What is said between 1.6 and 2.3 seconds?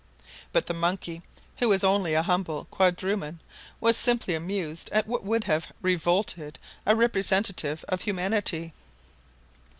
was only a